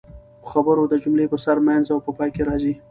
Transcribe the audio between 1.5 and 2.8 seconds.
منځ او پای کښي راځي.